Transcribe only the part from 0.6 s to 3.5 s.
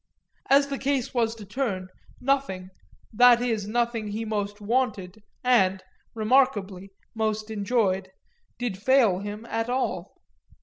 the case was to turn nothing that